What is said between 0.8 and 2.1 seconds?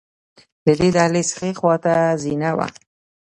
دهلېز ښې خواته